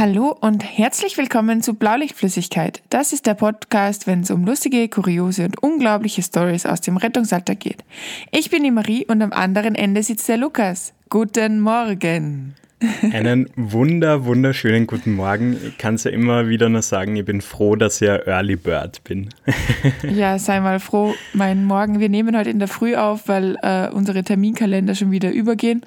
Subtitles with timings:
[0.00, 2.80] Hallo und herzlich willkommen zu Blaulichtflüssigkeit.
[2.88, 7.60] Das ist der Podcast, wenn es um lustige, kuriose und unglaubliche Stories aus dem Rettungsalltag
[7.60, 7.84] geht.
[8.30, 10.94] Ich bin die Marie und am anderen Ende sitzt der Lukas.
[11.10, 12.54] Guten Morgen.
[13.12, 15.54] Einen wunder, wunderschönen guten Morgen.
[15.68, 18.56] Ich kann es ja immer wieder nur sagen, ich bin froh, dass ich ein Early
[18.56, 19.28] Bird bin.
[20.10, 21.14] ja, sei mal froh.
[21.34, 25.30] Mein Morgen, wir nehmen heute in der Früh auf, weil äh, unsere Terminkalender schon wieder
[25.30, 25.84] übergehen.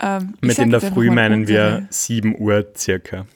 [0.00, 3.26] Ähm, Mit in der Früh meinen wir 7 Uhr circa.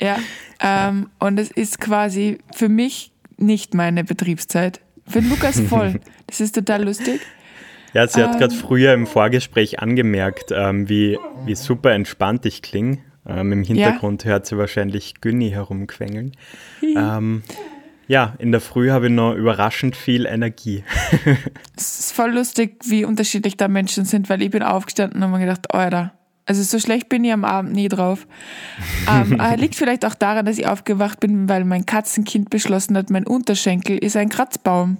[0.00, 0.18] ja,
[0.60, 4.80] ähm, und es ist quasi für mich nicht meine Betriebszeit.
[5.06, 6.00] Für Lukas voll.
[6.26, 7.20] Das ist total lustig.
[7.92, 12.60] Ja, sie hat ähm, gerade früher im Vorgespräch angemerkt, ähm, wie, wie super entspannt ich
[12.60, 12.98] klinge.
[13.26, 14.30] Ähm, Im Hintergrund ja.
[14.30, 16.32] hört sie wahrscheinlich Günni herumquengeln.
[18.06, 20.84] Ja, in der Früh habe ich noch überraschend viel Energie.
[21.76, 25.38] es ist voll lustig, wie unterschiedlich da Menschen sind, weil ich bin aufgestanden und habe
[25.38, 26.12] mir gedacht, Alter,
[26.46, 28.26] also so schlecht bin ich am Abend nie drauf.
[29.10, 33.26] ähm, liegt vielleicht auch daran, dass ich aufgewacht bin, weil mein Katzenkind beschlossen hat, mein
[33.26, 34.98] Unterschenkel ist ein Kratzbaum.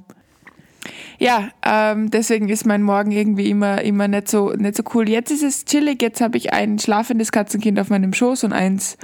[1.18, 5.08] Ja, ähm, deswegen ist mein Morgen irgendwie immer, immer nicht, so, nicht so cool.
[5.08, 8.98] Jetzt ist es chillig, jetzt habe ich ein schlafendes Katzenkind auf meinem Schoß und eins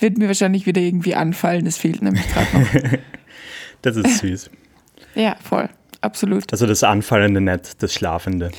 [0.00, 1.64] wird mir wahrscheinlich wieder irgendwie anfallen.
[1.64, 2.98] Das fehlt nämlich gerade noch.
[3.82, 4.50] Das ist süß.
[5.14, 5.68] ja, voll.
[6.00, 6.44] Absolut.
[6.52, 8.50] Also das Anfallende nicht, das Schlafende.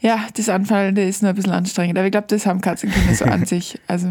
[0.00, 1.98] Ja, das Anfallende ist nur ein bisschen anstrengend.
[1.98, 3.78] Aber ich glaube, das haben Katzenkinder so an sich.
[3.86, 4.08] Also.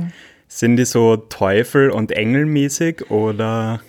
[0.48, 3.82] Sind die so Teufel- und Engelmäßig oder?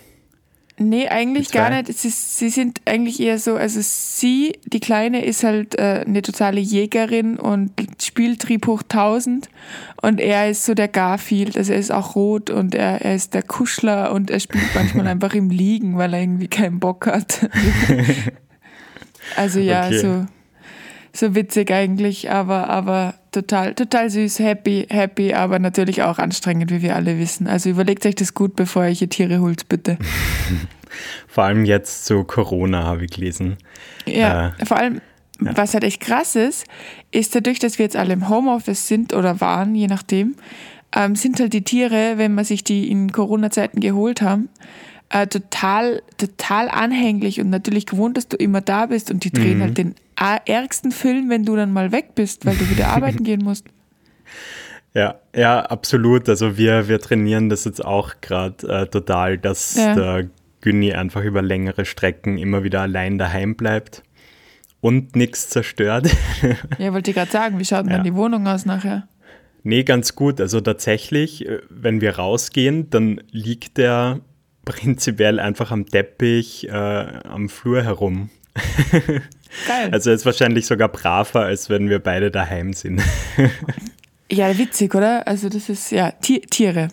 [0.77, 1.93] Nee, eigentlich gar nicht.
[1.97, 6.59] Sie, sie, sind eigentlich eher so, also sie, die Kleine, ist halt äh, eine totale
[6.59, 7.71] Jägerin und
[8.01, 9.49] Spieltrieb hoch 1000
[10.01, 13.35] und er ist so der Garfield, also er ist auch rot und er, er ist
[13.35, 17.47] der Kuschler und er spielt manchmal einfach im Liegen, weil er irgendwie keinen Bock hat.
[19.35, 19.99] also ja, okay.
[19.99, 20.25] so
[21.15, 26.81] so witzig eigentlich, aber, aber total, total süß, happy, happy, aber natürlich auch anstrengend, wie
[26.81, 27.47] wir alle wissen.
[27.47, 29.97] Also überlegt euch das gut, bevor ihr hier Tiere holt, bitte.
[31.27, 33.57] vor allem jetzt zu Corona, habe ich gelesen.
[34.05, 35.01] Ja, äh, vor allem,
[35.39, 35.55] ja.
[35.55, 36.65] was halt echt krass ist,
[37.11, 40.35] ist dadurch, dass wir jetzt alle im Homeoffice sind oder waren, je nachdem,
[40.95, 44.49] ähm, sind halt die Tiere, wenn man sich die in Corona-Zeiten geholt haben,
[45.13, 49.59] äh, total, total anhänglich und natürlich gewohnt, dass du immer da bist und die drehen
[49.59, 49.61] mhm.
[49.61, 53.43] halt den ärgsten Film, wenn du dann mal weg bist, weil du wieder arbeiten gehen
[53.43, 53.67] musst.
[54.95, 56.27] Ja, ja, absolut.
[56.29, 59.93] Also wir, wir trainieren das jetzt auch gerade äh, total, dass ja.
[59.93, 60.29] der
[60.61, 64.01] Günni einfach über längere Strecken immer wieder allein daheim bleibt
[64.81, 66.09] und nichts zerstört.
[66.79, 67.97] Ja, wollte ich gerade sagen, wie schaut denn ja.
[67.97, 69.07] dann die Wohnung aus nachher?
[69.61, 70.41] Nee, ganz gut.
[70.41, 74.19] Also tatsächlich, äh, wenn wir rausgehen, dann liegt der
[74.65, 78.29] prinzipiell einfach am Teppich äh, am Flur herum.
[79.67, 79.89] Geil.
[79.91, 83.01] Also ist wahrscheinlich sogar braver, als wenn wir beide daheim sind.
[84.31, 85.27] ja, witzig, oder?
[85.27, 86.89] Also das ist ja Tiere.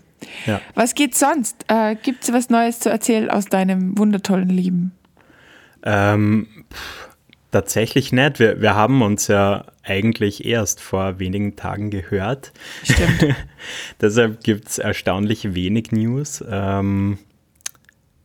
[0.47, 0.61] Ja.
[0.75, 1.65] Was geht sonst?
[1.69, 4.93] Äh, Gibt es was Neues zu erzählen aus deinem wundertollen Leben?
[5.83, 7.09] Ähm, pff,
[7.51, 8.39] tatsächlich nicht.
[8.39, 12.53] Wir, wir haben uns ja eigentlich erst vor wenigen Tagen gehört.
[12.85, 13.35] Stimmt.
[14.01, 16.45] Deshalb gibt es erstaunlich wenig News.
[16.49, 17.19] Ähm,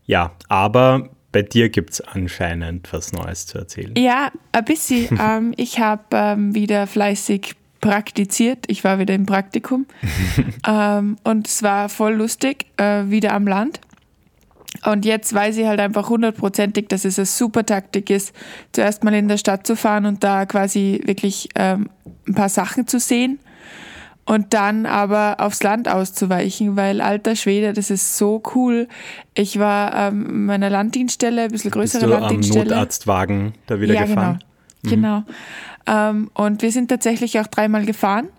[0.05, 3.93] ja, aber bei dir gibt es anscheinend was Neues zu erzählen.
[3.97, 5.19] Ja, ein bisschen.
[5.21, 8.65] ähm, ich habe ähm, wieder fleißig praktiziert.
[8.67, 9.85] Ich war wieder im Praktikum.
[10.67, 13.81] ähm, und es war voll lustig, äh, wieder am Land.
[14.85, 18.33] Und jetzt weiß ich halt einfach hundertprozentig, dass es eine super Taktik ist,
[18.71, 21.89] zuerst mal in der Stadt zu fahren und da quasi wirklich ähm,
[22.27, 23.39] ein paar Sachen zu sehen
[24.25, 28.87] und dann aber aufs Land auszuweichen, weil alter Schwede, das ist so cool.
[29.35, 32.61] Ich war ähm, meiner Landdienststelle, ein bisschen größere Bist du Landdienststelle.
[32.63, 34.43] am Notarztwagen da wieder ja, gefahren?
[34.83, 35.19] Genau.
[35.21, 35.25] Mhm.
[35.85, 36.09] genau.
[36.09, 38.29] Ähm, und wir sind tatsächlich auch dreimal gefahren.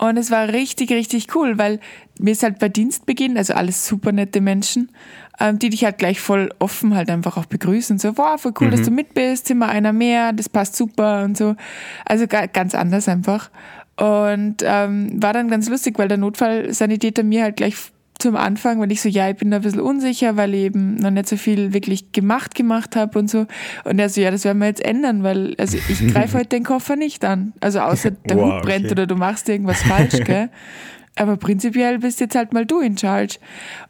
[0.00, 1.80] Und es war richtig, richtig cool, weil
[2.20, 4.92] mir ist halt bei Dienstbeginn, also alles super nette Menschen,
[5.40, 7.98] ähm, die dich halt gleich voll offen halt einfach auch begrüßen.
[7.98, 8.72] So, wow, voll cool, mhm.
[8.72, 11.56] dass du mit bist, sind wir einer mehr, das passt super und so.
[12.04, 13.50] Also ganz anders einfach.
[13.98, 17.74] Und ähm, war dann ganz lustig, weil der Notfallsanitäter mir halt gleich
[18.18, 20.96] zum Anfang, weil ich so, ja, ich bin da ein bisschen unsicher, weil ich eben
[20.96, 23.46] noch nicht so viel wirklich gemacht gemacht habe und so.
[23.84, 26.64] Und er so, ja, das werden wir jetzt ändern, weil also ich greife heute den
[26.64, 27.52] Koffer nicht an.
[27.60, 28.92] Also außer der wow, Hut brennt okay.
[28.92, 30.48] oder du machst irgendwas falsch, gell?
[31.16, 33.38] Aber prinzipiell bist jetzt halt mal du in charge.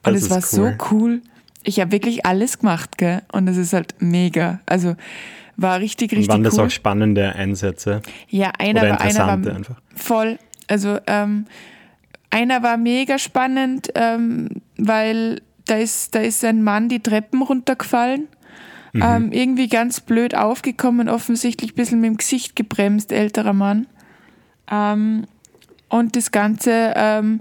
[0.04, 0.42] Und es war cool.
[0.42, 1.22] so cool.
[1.62, 3.20] Ich habe wirklich alles gemacht, gell?
[3.32, 4.60] Und es ist halt mega.
[4.64, 4.96] Also
[5.58, 8.00] war richtig, richtig Und waren das auch spannende Einsätze?
[8.28, 9.80] Ja, einer, Oder war, einer war einfach.
[9.94, 10.38] voll.
[10.68, 11.46] Also ähm,
[12.30, 18.28] einer war mega spannend, ähm, weil da ist, da ist ein Mann die Treppen runtergefallen.
[18.92, 19.02] Mhm.
[19.02, 23.86] Ähm, irgendwie ganz blöd aufgekommen, offensichtlich ein bisschen mit dem Gesicht gebremst, älterer Mann.
[24.70, 25.26] Ähm,
[25.88, 27.40] und das Ganze ähm,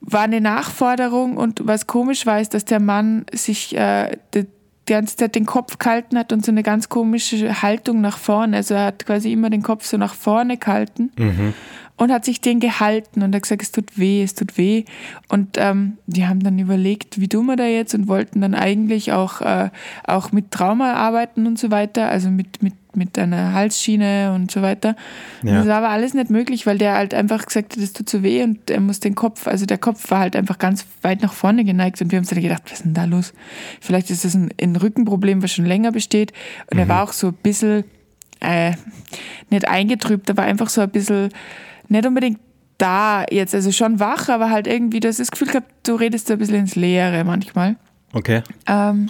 [0.00, 4.16] war eine Nachforderung und was komisch war, ist, dass der Mann sich äh,
[4.90, 8.56] die, ganze Zeit den Kopf gehalten hat und so eine ganz komische Haltung nach vorne.
[8.56, 11.12] Also er hat quasi immer den Kopf so nach vorne gehalten.
[11.16, 11.54] Mhm
[12.00, 14.84] und hat sich den gehalten und hat gesagt, es tut weh, es tut weh.
[15.28, 19.12] Und ähm, die haben dann überlegt, wie tun wir da jetzt und wollten dann eigentlich
[19.12, 19.68] auch, äh,
[20.04, 24.62] auch mit Trauma arbeiten und so weiter, also mit, mit, mit einer Halsschiene und so
[24.62, 24.96] weiter.
[25.42, 25.56] Ja.
[25.56, 28.22] Das war aber alles nicht möglich, weil der halt einfach gesagt hat, es tut so
[28.22, 31.34] weh und er muss den Kopf, also der Kopf war halt einfach ganz weit nach
[31.34, 33.34] vorne geneigt und wir haben uns dann gedacht, was ist denn da los?
[33.78, 36.32] Vielleicht ist das ein, ein Rückenproblem, was schon länger besteht.
[36.70, 36.80] Und mhm.
[36.80, 37.84] er war auch so ein bisschen,
[38.40, 38.72] äh,
[39.50, 41.28] nicht eingetrübt, aber einfach so ein bisschen
[41.90, 42.38] nicht unbedingt
[42.78, 46.28] da jetzt, also schon wach, aber halt irgendwie, du hast das Gefühl gehabt, du redest
[46.28, 47.76] so ein bisschen ins Leere manchmal.
[48.12, 48.42] Okay.
[48.66, 49.08] Ähm,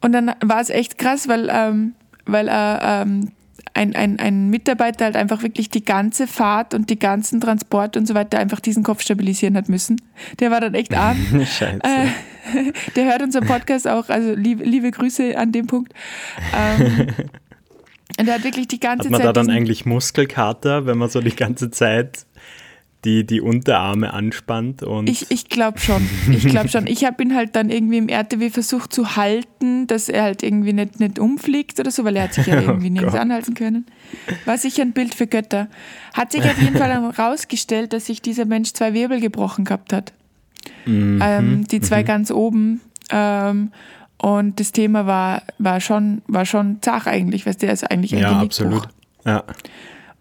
[0.00, 1.94] und dann war es echt krass, weil, ähm,
[2.26, 3.30] weil äh, ähm,
[3.74, 8.06] ein, ein, ein Mitarbeiter halt einfach wirklich die ganze Fahrt und die ganzen Transport und
[8.06, 10.00] so weiter einfach diesen Kopf stabilisieren hat müssen.
[10.38, 11.16] Der war dann echt arm.
[11.44, 11.80] Scheiße.
[11.82, 15.92] Äh, der hört unseren Podcast auch, also liebe, liebe Grüße an dem Punkt.
[16.54, 17.06] Ähm,
[18.20, 19.06] Und er hat wirklich die ganze Zeit.
[19.06, 22.26] Hat man Zeit da dann eigentlich Muskelkater, wenn man so die ganze Zeit
[23.04, 24.82] die, die Unterarme anspannt?
[24.82, 26.08] Und ich ich glaube schon.
[26.30, 26.86] Ich glaube schon.
[26.86, 30.72] Ich habe ihn halt dann irgendwie im RTW versucht zu halten, dass er halt irgendwie
[30.72, 33.54] nicht, nicht umfliegt oder so, weil er hat sich ja oh irgendwie oh nirgends anhalten
[33.54, 33.86] können.
[34.44, 35.68] War sicher ein Bild für Götter.
[36.14, 40.12] Hat sich auf jeden Fall herausgestellt, dass sich dieser Mensch zwei Wirbel gebrochen gehabt hat.
[40.86, 41.20] Mhm.
[41.22, 42.06] Ähm, die zwei mhm.
[42.06, 42.80] ganz oben.
[43.10, 43.70] Ähm,
[44.18, 48.22] und das Thema war, war schon, war schon zach eigentlich, weißt du, ist eigentlich ein
[48.22, 48.88] Ja, absolut.
[49.24, 49.44] Ja.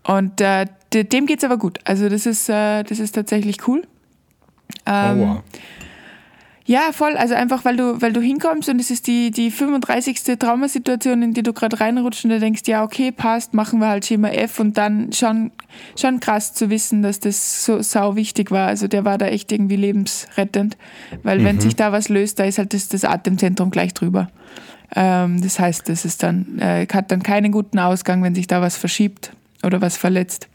[0.03, 1.79] Und äh, dem geht es aber gut.
[1.85, 3.83] Also das ist, äh, das ist tatsächlich cool.
[4.85, 5.43] Ähm, oh, wow.
[6.65, 7.17] Ja, voll.
[7.17, 10.37] Also einfach, weil du, weil du hinkommst und es ist die, die 35.
[10.39, 14.05] Traumasituation, in die du gerade reinrutschst und du denkst, ja, okay, passt, machen wir halt
[14.05, 15.51] Schema F und dann schon,
[15.99, 18.67] schon krass zu wissen, dass das so sau wichtig war.
[18.67, 20.77] Also der war da echt irgendwie lebensrettend,
[21.23, 21.45] weil mhm.
[21.45, 24.29] wenn sich da was löst, da ist halt das, das Atemzentrum gleich drüber.
[24.95, 28.61] Ähm, das heißt, das ist dann, äh, hat dann keinen guten Ausgang, wenn sich da
[28.61, 29.33] was verschiebt
[29.63, 30.47] oder was verletzt.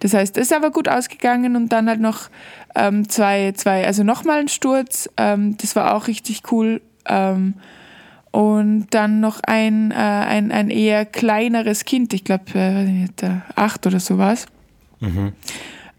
[0.00, 2.28] Das heißt, es ist aber gut ausgegangen und dann halt noch
[2.74, 6.80] ähm, zwei, zwei, also nochmal ein Sturz, ähm, das war auch richtig cool.
[7.06, 7.54] Ähm,
[8.30, 13.08] und dann noch ein, äh, ein, ein eher kleineres Kind, ich glaube äh,
[13.54, 14.46] acht oder so war es.
[15.00, 15.32] Mhm.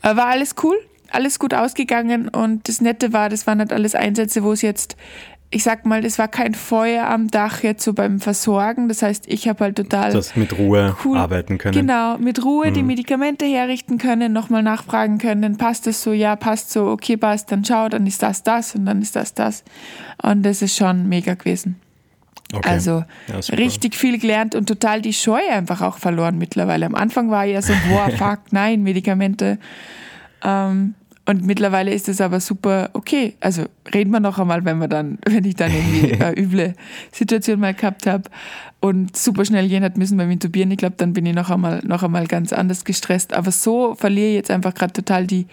[0.03, 0.77] Äh, war alles cool,
[1.09, 4.97] alles gut ausgegangen und das Nette war, das waren halt alles Einsätze, wo es jetzt
[5.49, 8.89] ich sag mal, es war kein Feuer am Dach jetzt so beim Versorgen.
[8.89, 10.11] Das heißt, ich habe halt total.
[10.11, 11.73] Du hast mit Ruhe cool, arbeiten können.
[11.73, 12.73] Genau, mit Ruhe mhm.
[12.73, 17.51] die Medikamente herrichten können, nochmal nachfragen können, passt das so, ja, passt so, okay, passt,
[17.51, 19.63] dann schau, dann ist das das und dann ist das das.
[20.21, 21.79] Und das ist schon mega gewesen.
[22.53, 22.69] Okay.
[22.69, 26.85] Also ja, richtig viel gelernt und total die Scheu einfach auch verloren mittlerweile.
[26.85, 29.59] Am Anfang war ja so, boah, fuck, nein, Medikamente.
[30.43, 30.95] Ähm,
[31.27, 33.35] und mittlerweile ist es aber super okay.
[33.41, 36.73] Also reden wir noch einmal, wenn wir dann, wenn ich dann irgendwie eine üble
[37.11, 38.29] Situation mal gehabt habe
[38.79, 40.71] und super schnell gehen hat müssen beim Intubieren.
[40.71, 43.33] Ich glaube, dann bin ich noch einmal, noch einmal ganz anders gestresst.
[43.33, 45.47] Aber so verliere ich jetzt einfach gerade total die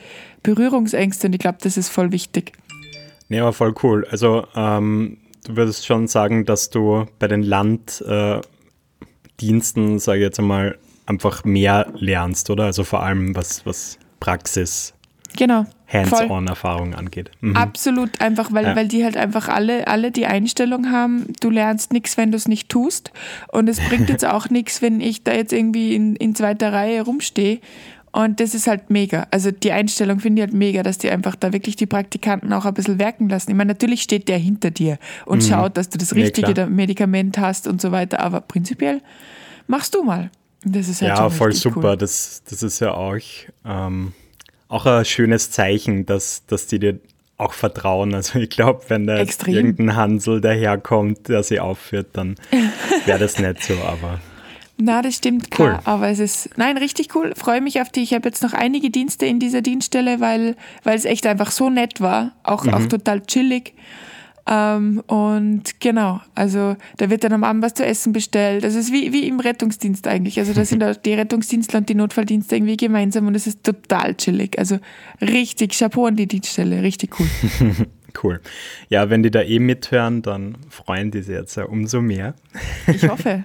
[0.44, 2.53] Berührungsängste und ich glaube, das ist voll wichtig.
[3.29, 4.06] Nee, aber voll cool.
[4.08, 10.39] Also ähm, du würdest schon sagen, dass du bei den Landdiensten, äh, sage ich jetzt
[10.39, 12.67] einmal, einfach mehr lernst, oder?
[12.67, 14.94] Also vor allem was, was Praxis
[15.36, 15.67] genau.
[15.86, 17.31] Hands-on-Erfahrung angeht.
[17.41, 17.56] Mhm.
[17.56, 18.76] Absolut, einfach, weil, ja.
[18.76, 22.48] weil die halt einfach alle, alle die Einstellung haben, du lernst nichts, wenn du es
[22.48, 23.12] nicht tust.
[23.53, 27.03] Und es bringt jetzt auch nichts, wenn ich da jetzt irgendwie in, in zweiter Reihe
[27.03, 27.60] rumstehe.
[28.12, 29.26] Und das ist halt mega.
[29.32, 32.64] Also die Einstellung finde ich halt mega, dass die einfach da wirklich die Praktikanten auch
[32.64, 33.50] ein bisschen werken lassen.
[33.50, 35.48] Ich meine, natürlich steht der hinter dir und mhm.
[35.48, 38.20] schaut, dass du das richtige nee, Medikament hast und so weiter.
[38.20, 39.00] Aber prinzipiell
[39.67, 40.31] machst du mal.
[40.64, 41.91] Das ist halt ja voll super.
[41.91, 41.96] Cool.
[41.96, 43.19] Das, das ist ja auch.
[43.64, 44.12] Ähm
[44.75, 46.99] auch ein schönes Zeichen, dass, dass die dir
[47.37, 48.15] auch vertrauen.
[48.15, 52.37] Also ich glaube, wenn da jetzt irgendein Hansel daherkommt, der sie aufführt, dann
[53.07, 54.21] wäre das nicht so, aber.
[54.77, 55.77] Na, das stimmt, klar.
[55.77, 55.81] Cool.
[55.85, 57.33] Aber es ist, nein, richtig cool.
[57.37, 58.03] Freue mich auf die.
[58.03, 61.71] Ich habe jetzt noch einige Dienste in dieser Dienststelle, weil, weil es echt einfach so
[61.71, 62.33] nett war.
[62.43, 62.75] Auch, mhm.
[62.75, 63.75] auch total chillig.
[64.46, 68.63] Ähm, und genau, also da wird dann am Abend was zu essen bestellt.
[68.63, 70.39] Das ist wie, wie im Rettungsdienst eigentlich.
[70.39, 74.15] Also da sind auch die Rettungsdienstler und die Notfalldienste irgendwie gemeinsam und es ist total
[74.15, 74.58] chillig.
[74.58, 74.79] Also
[75.20, 77.27] richtig Chapeau an die Dienststelle, richtig cool.
[78.22, 78.41] cool.
[78.91, 82.34] Ja, wenn die da eh mithören, dann freuen die sich jetzt ja umso mehr.
[82.86, 83.44] Ich hoffe.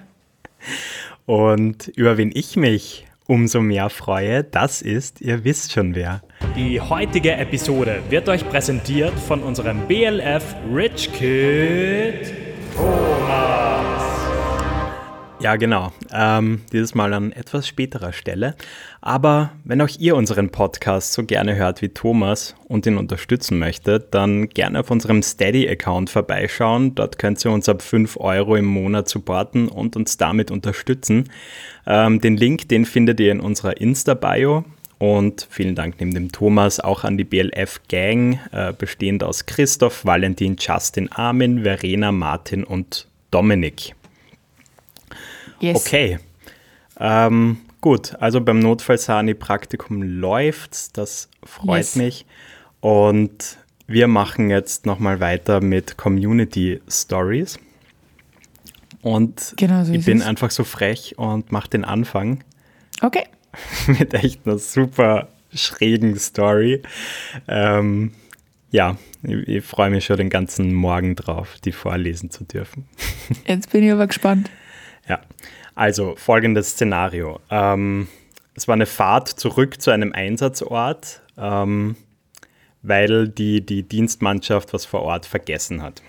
[1.26, 6.20] und über wen ich mich umso mehr freue, das ist, ihr wisst schon wer.
[6.56, 12.34] Die heutige Episode wird euch präsentiert von unserem BLF Rich Kid
[12.74, 13.79] Thomas.
[15.40, 15.90] Ja, genau.
[16.12, 18.54] Ähm, dieses Mal an etwas späterer Stelle.
[19.00, 24.12] Aber wenn auch ihr unseren Podcast so gerne hört wie Thomas und ihn unterstützen möchtet,
[24.12, 26.94] dann gerne auf unserem Steady-Account vorbeischauen.
[26.94, 31.30] Dort könnt ihr uns ab 5 Euro im Monat supporten und uns damit unterstützen.
[31.86, 34.64] Ähm, den Link, den findet ihr in unserer Insta-Bio.
[34.98, 40.56] Und vielen Dank neben dem Thomas auch an die BLF-Gang, äh, bestehend aus Christoph, Valentin,
[40.60, 43.94] Justin, Armin, Verena, Martin und Dominik.
[45.60, 45.76] Yes.
[45.76, 46.18] Okay.
[46.98, 51.96] Ähm, gut, also beim Notfallsani-Praktikum läuft Das freut yes.
[51.96, 52.26] mich.
[52.80, 57.58] Und wir machen jetzt nochmal weiter mit Community Stories.
[59.02, 60.26] Und genau so ich bin es.
[60.26, 62.44] einfach so frech und mache den Anfang.
[63.02, 63.24] Okay.
[63.86, 66.82] mit echt einer super schrägen Story.
[67.48, 68.12] Ähm,
[68.70, 72.86] ja, ich, ich freue mich schon den ganzen Morgen drauf, die vorlesen zu dürfen.
[73.46, 74.50] Jetzt bin ich aber gespannt.
[75.10, 75.18] Ja,
[75.74, 77.40] also folgendes Szenario.
[77.50, 78.06] Ähm,
[78.54, 81.96] es war eine Fahrt zurück zu einem Einsatzort, ähm,
[82.82, 86.00] weil die, die Dienstmannschaft was vor Ort vergessen hat.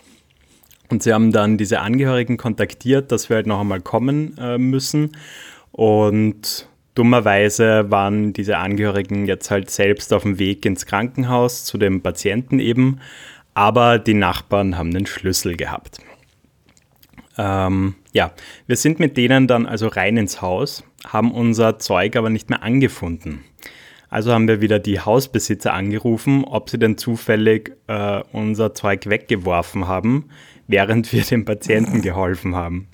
[0.89, 5.17] Und sie haben dann diese Angehörigen kontaktiert, dass wir halt noch einmal kommen äh, müssen.
[5.71, 12.03] Und dummerweise waren diese Angehörigen jetzt halt selbst auf dem Weg ins Krankenhaus zu dem
[12.03, 12.99] Patienten eben.
[13.55, 16.01] Aber die Nachbarn haben den Schlüssel gehabt.
[17.37, 18.31] Ähm, ja,
[18.67, 22.63] wir sind mit denen dann also rein ins Haus, haben unser Zeug aber nicht mehr
[22.63, 23.43] angefunden.
[24.09, 29.87] Also haben wir wieder die Hausbesitzer angerufen, ob sie denn zufällig äh, unser Zeug weggeworfen
[29.87, 30.29] haben,
[30.67, 32.89] während wir dem Patienten geholfen haben.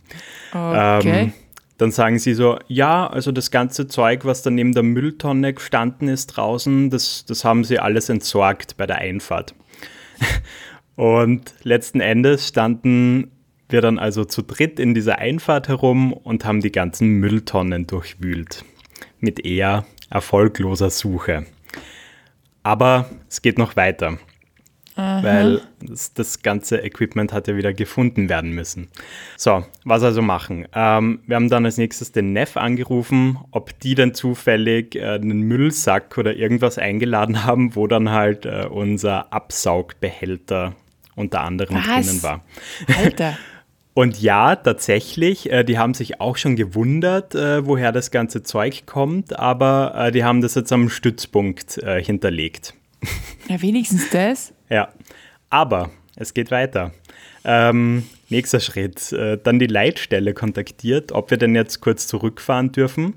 [0.51, 1.24] Okay.
[1.24, 1.34] Ähm,
[1.79, 6.08] dann sagen sie so, ja, also das ganze Zeug, was da neben der Mülltonne gestanden
[6.08, 9.56] ist draußen, das, das haben sie alles entsorgt bei der Einfahrt.
[10.96, 13.32] Und letzten Endes standen
[13.70, 18.64] wir dann also zu dritt in dieser Einfahrt herum und haben die ganzen Mülltonnen durchwühlt.
[19.20, 21.46] Mit eher erfolgloser Suche.
[22.64, 24.18] Aber es geht noch weiter.
[24.98, 25.22] Aha.
[25.22, 28.88] Weil das, das, ganze Equipment hat ja wieder gefunden werden müssen.
[29.38, 30.68] So, was also machen?
[30.74, 35.42] Ähm, wir haben dann als nächstes den Neff angerufen, ob die denn zufällig äh, einen
[35.42, 40.76] Müllsack oder irgendwas eingeladen haben, wo dann halt äh, unser Absaugbehälter
[41.16, 41.86] unter anderem was?
[41.86, 42.44] drinnen war.
[42.98, 43.38] Alter.
[43.98, 48.84] Und ja, tatsächlich, äh, die haben sich auch schon gewundert, äh, woher das ganze Zeug
[48.86, 52.75] kommt, aber äh, die haben das jetzt am Stützpunkt äh, hinterlegt.
[53.50, 54.54] Ja, wenigstens das.
[54.70, 54.89] ja,
[55.50, 56.92] aber es geht weiter.
[57.44, 63.16] Ähm, nächster Schritt, äh, dann die Leitstelle kontaktiert, ob wir denn jetzt kurz zurückfahren dürfen.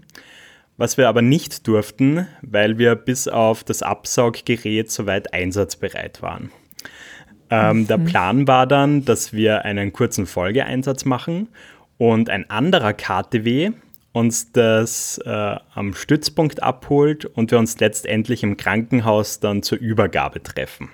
[0.79, 6.51] Was wir aber nicht durften, weil wir bis auf das Absauggerät soweit einsatzbereit waren.
[7.51, 7.87] Ähm, mhm.
[7.89, 11.49] Der Plan war dann, dass wir einen kurzen Folgeeinsatz machen
[11.99, 13.73] und ein anderer KTW
[14.13, 20.43] uns das äh, am Stützpunkt abholt und wir uns letztendlich im Krankenhaus dann zur Übergabe
[20.43, 20.91] treffen.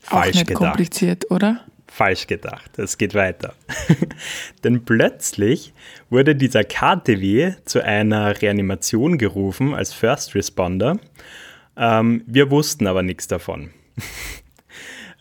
[0.00, 0.62] Falsch Auch nicht gedacht.
[0.62, 1.60] kompliziert, oder?
[1.86, 2.78] Falsch gedacht.
[2.78, 3.54] Es geht weiter.
[4.64, 5.74] Denn plötzlich
[6.08, 10.98] wurde dieser KTW zu einer Reanimation gerufen als First Responder.
[11.76, 13.70] Ähm, wir wussten aber nichts davon.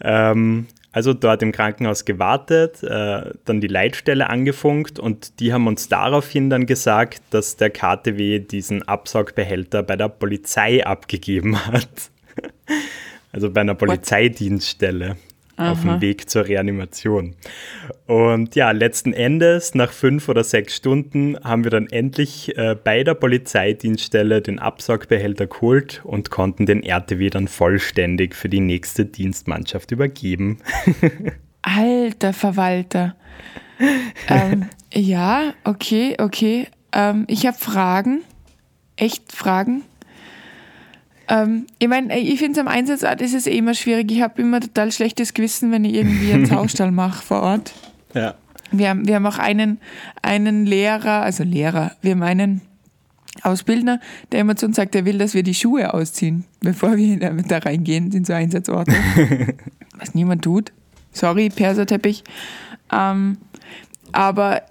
[0.04, 5.88] Ähm, also dort im Krankenhaus gewartet, äh, dann die Leitstelle angefunkt und die haben uns
[5.88, 12.12] daraufhin dann gesagt, dass der KTW diesen Absaugbehälter bei der Polizei abgegeben hat.
[13.32, 15.16] also bei einer Polizeidienststelle.
[15.58, 15.72] Aha.
[15.72, 17.36] auf dem Weg zur Reanimation.
[18.08, 23.04] Und ja, letzten Endes, nach fünf oder sechs Stunden, haben wir dann endlich äh, bei
[23.04, 29.92] der Polizeidienststelle den Absaugbehälter geholt und konnten den RTW dann vollständig für die nächste Dienstmannschaft
[29.92, 30.60] übergeben.
[31.62, 33.16] Alter Verwalter.
[34.28, 36.68] ähm, ja, okay, okay.
[36.92, 38.22] Ähm, ich habe Fragen.
[38.96, 39.84] Echt Fragen.
[41.28, 44.12] Ähm, ich meine, ich finde es am Einsatzort ist es eh immer schwierig.
[44.12, 47.74] Ich habe immer total schlechtes Gewissen, wenn ich irgendwie einen Zaustall mache vor Ort.
[48.14, 48.36] Ja.
[48.72, 49.80] Wir haben, wir haben auch einen,
[50.22, 52.62] einen Lehrer, also Lehrer, wir haben einen
[53.44, 54.00] Ausbildner,
[54.32, 57.58] der immer zu uns sagt, er will, dass wir die Schuhe ausziehen, bevor wir da
[57.58, 58.94] reingehen in so Einsatzorte.
[59.98, 60.72] Was niemand tut.
[61.12, 62.24] Sorry, Perserteppich.
[62.92, 63.38] Ähm,
[64.12, 64.64] aber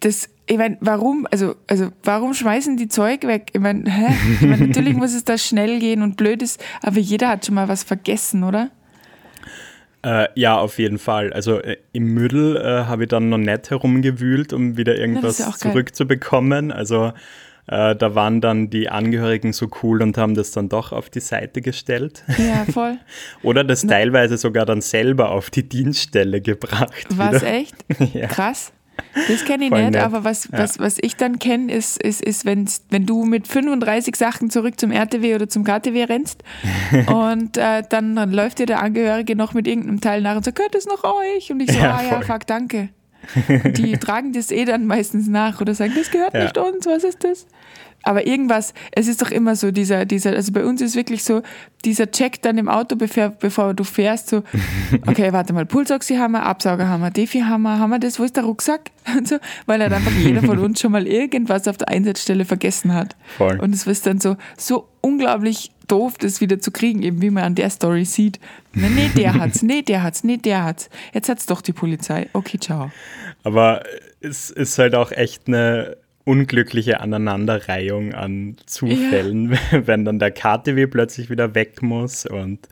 [0.00, 3.50] das ich meine, warum, also, also warum schmeißen die Zeug weg?
[3.52, 3.84] Ich meine?
[4.34, 7.54] Ich mein, natürlich muss es da schnell gehen und blöd ist, aber jeder hat schon
[7.54, 8.70] mal was vergessen, oder?
[10.04, 11.32] Äh, ja, auf jeden Fall.
[11.32, 15.52] Also äh, im Müll äh, habe ich dann noch nicht herumgewühlt, um wieder irgendwas ja
[15.52, 16.70] zurückzubekommen.
[16.70, 16.76] Geil.
[16.76, 17.12] Also
[17.68, 21.20] äh, da waren dann die Angehörigen so cool und haben das dann doch auf die
[21.20, 22.24] Seite gestellt.
[22.36, 22.98] Ja, voll.
[23.44, 27.06] Oder das Na, teilweise sogar dann selber auf die Dienststelle gebracht.
[27.10, 27.52] Was, wieder.
[27.52, 27.76] echt?
[28.14, 28.26] ja.
[28.26, 28.72] Krass.
[29.28, 30.02] Das kenne ich Voll nicht, nett.
[30.02, 30.58] aber was, ja.
[30.58, 34.80] was, was ich dann kenne, ist, ist, ist wenn, wenn du mit 35 Sachen zurück
[34.80, 36.42] zum RTW oder zum KTW rennst
[37.06, 40.56] und äh, dann, dann läuft dir der Angehörige noch mit irgendeinem Teil nach und sagt,
[40.56, 41.50] gehört das noch euch?
[41.50, 42.88] Und ich so, ja, ah ja, fuck, danke.
[43.76, 46.44] die tragen das eh dann meistens nach oder sagen, das gehört ja.
[46.44, 47.46] nicht uns, was ist das?
[48.02, 51.42] Aber irgendwas, es ist doch immer so, dieser, dieser, also bei uns ist wirklich so,
[51.84, 54.42] dieser Check dann im Auto, bevor, bevor du fährst, so,
[55.06, 58.18] okay, warte mal, Pulsoxy haben wir, Absauger haben wir, Defi haben wir, haben wir das,
[58.18, 58.90] wo ist der Rucksack?
[59.16, 62.94] Und so, weil halt einfach jeder von uns schon mal irgendwas auf der Einsatzstelle vergessen
[62.94, 63.16] hat.
[63.36, 63.58] Voll.
[63.60, 67.44] Und es ist dann so, so unglaublich doof, das wieder zu kriegen, eben wie man
[67.44, 68.40] an der Story sieht.
[68.72, 70.88] Nee, nee, der hat's, nee, der hat's, nee, der hat's.
[71.12, 72.28] Jetzt hat's doch die Polizei.
[72.32, 72.90] Okay, ciao.
[73.42, 73.82] Aber
[74.20, 79.58] es ist halt auch echt eine unglückliche Aneinanderreihung an Zufällen, ja.
[79.86, 82.68] wenn dann der KTW plötzlich wieder weg muss und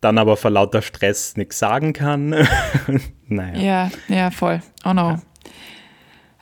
[0.00, 2.30] dann aber vor lauter Stress nichts sagen kann.
[3.28, 3.90] naja.
[4.08, 4.60] Ja, ja, voll.
[4.84, 5.18] Oh no.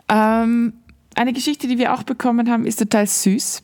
[0.09, 0.43] Ja.
[0.43, 0.73] Ähm,
[1.15, 3.63] eine Geschichte, die wir auch bekommen haben, ist total süß.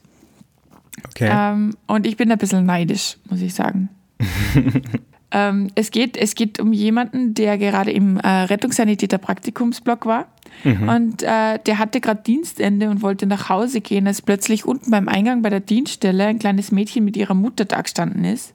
[1.09, 1.31] Okay.
[1.33, 3.89] Ähm, und ich bin ein bisschen neidisch, muss ich sagen.
[5.31, 10.27] ähm, es, geht, es geht um jemanden, der gerade im äh, Rettungssanitäter-Praktikumsblock war.
[10.65, 10.89] Mhm.
[10.89, 15.09] Und äh, der hatte gerade Dienstende und wollte nach Hause gehen, als plötzlich unten beim
[15.09, 18.55] Eingang bei der Dienststelle ein kleines Mädchen mit ihrer Mutter da gestanden ist.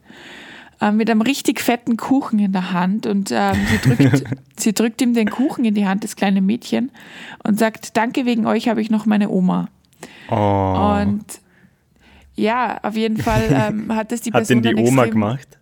[0.82, 3.06] Äh, mit einem richtig fetten Kuchen in der Hand.
[3.06, 4.24] Und ähm, sie, drückt,
[4.58, 6.90] sie drückt ihm den Kuchen in die Hand, das kleine Mädchen,
[7.44, 9.68] und sagt: Danke, wegen euch habe ich noch meine Oma.
[10.30, 11.00] Oh.
[11.02, 11.26] Und
[12.36, 14.58] ja, auf jeden Fall ähm, hat das die Person.
[14.58, 15.60] Hat denn die Oma gemacht?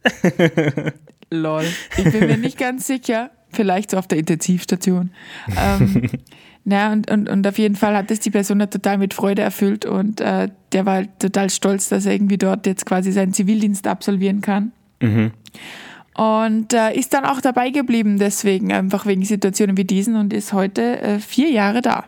[1.31, 1.65] Lol.
[1.97, 3.31] Ich bin mir nicht ganz sicher.
[3.51, 5.11] Vielleicht so auf der Intensivstation.
[5.57, 6.09] ähm,
[6.63, 9.85] na, und, und, und auf jeden Fall hat das die Person total mit Freude erfüllt
[9.85, 13.87] und äh, der war halt total stolz, dass er irgendwie dort jetzt quasi seinen Zivildienst
[13.87, 14.71] absolvieren kann.
[15.01, 15.31] Mhm.
[16.13, 20.53] Und äh, ist dann auch dabei geblieben, deswegen, einfach wegen Situationen wie diesen und ist
[20.53, 22.05] heute äh, vier Jahre da.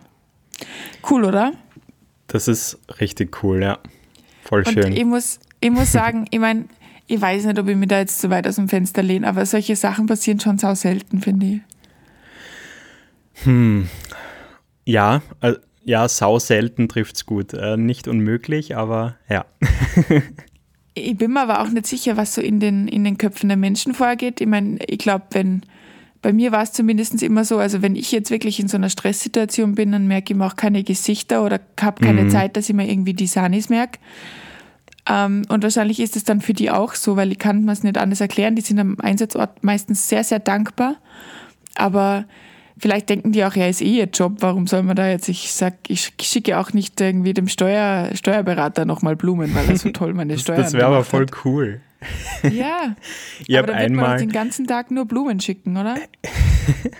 [1.09, 1.53] Cool, oder?
[2.27, 3.79] Das ist richtig cool, ja.
[4.51, 4.83] Voll schön.
[4.83, 6.65] Und ich muss, ich muss sagen, ich meine,
[7.07, 9.45] ich weiß nicht, ob ich mich da jetzt zu weit aus dem Fenster lehne, aber
[9.45, 11.61] solche Sachen passieren schon sau selten, finde ich.
[13.45, 13.87] Hm.
[14.85, 15.53] Ja, äh,
[15.85, 17.53] ja, sau selten trifft es gut.
[17.53, 19.45] Äh, nicht unmöglich, aber ja.
[20.95, 23.57] ich bin mir aber auch nicht sicher, was so in den, in den Köpfen der
[23.57, 24.41] Menschen vorgeht.
[24.41, 25.61] Ich meine, ich glaube, wenn,
[26.21, 28.89] bei mir war es zumindest immer so, also wenn ich jetzt wirklich in so einer
[28.89, 32.29] Stresssituation bin, dann merke ich mir auch keine Gesichter oder habe keine mhm.
[32.29, 33.99] Zeit, dass ich mir irgendwie die Sanis merke.
[35.09, 37.83] Ähm, und wahrscheinlich ist es dann für die auch so, weil ich kann mir es
[37.83, 38.55] nicht anders erklären.
[38.55, 40.97] Die sind am Einsatzort meistens sehr, sehr dankbar.
[41.75, 42.25] Aber
[42.77, 45.51] vielleicht denken die auch, ja, ist eh ihr Job, warum soll man da jetzt, ich
[45.51, 50.13] sag, ich schicke auch nicht irgendwie dem Steuer, Steuerberater nochmal Blumen, weil er so toll
[50.13, 51.45] meine Steuern Das wäre aber voll hat.
[51.45, 51.81] cool.
[52.51, 52.95] Ja,
[53.47, 55.95] ich aber dann wird einmal man den ganzen Tag nur Blumen schicken, oder?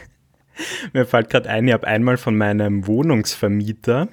[0.94, 4.10] Mir fällt gerade ein, ich habe einmal von meinem Wohnungsvermieter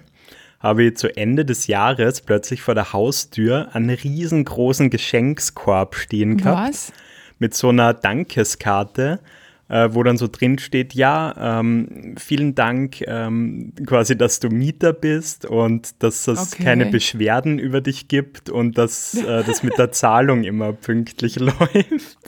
[0.60, 6.68] habe ich zu Ende des Jahres plötzlich vor der Haustür einen riesengroßen Geschenkskorb stehen gehabt.
[6.68, 6.92] Was?
[7.38, 9.20] Mit so einer Dankeskarte,
[9.68, 14.92] äh, wo dann so drin steht, ja, ähm, vielen Dank ähm, quasi, dass du Mieter
[14.92, 16.64] bist und dass es okay.
[16.64, 22.18] keine Beschwerden über dich gibt und dass äh, das mit der Zahlung immer pünktlich läuft.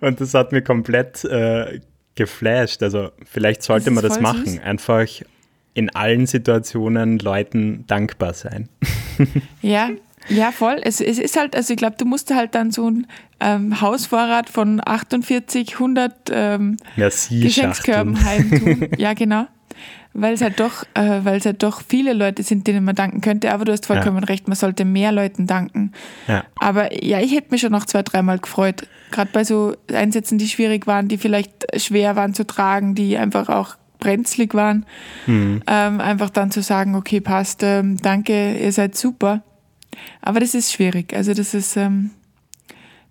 [0.00, 1.80] Und das hat mir komplett äh,
[2.14, 2.82] geflasht.
[2.82, 4.46] Also vielleicht sollte das man das machen.
[4.46, 4.60] Süß.
[4.60, 5.08] Einfach
[5.74, 8.68] in allen Situationen Leuten dankbar sein.
[9.60, 9.90] Ja,
[10.30, 10.80] ja, voll.
[10.82, 13.06] Es, es ist halt, also ich glaube, du musst halt dann so ein
[13.40, 18.88] ähm, Hausvorrat von 48, 100 ähm, Geschenkskörben heimtun.
[18.98, 19.46] ja, genau.
[20.12, 23.20] Weil es halt doch, äh, weil es halt doch viele Leute sind, denen man danken
[23.20, 23.52] könnte.
[23.52, 24.24] Aber du hast vollkommen ja.
[24.24, 25.92] recht, man sollte mehr Leuten danken.
[26.26, 26.44] Ja.
[26.58, 28.88] Aber ja, ich hätte mich schon noch zwei, dreimal gefreut.
[29.12, 33.48] Gerade bei so Einsätzen, die schwierig waren, die vielleicht schwer waren zu tragen, die einfach
[33.48, 34.86] auch brenzlig waren,
[35.26, 35.62] mhm.
[35.66, 39.42] ähm, einfach dann zu sagen, okay, passt, ähm, danke, ihr seid super.
[40.22, 41.14] Aber das ist schwierig.
[41.14, 42.10] Also das ist ähm,